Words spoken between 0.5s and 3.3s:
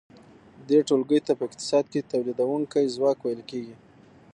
دې ټولګې ته په اقتصاد کې تولیدونکی ځواک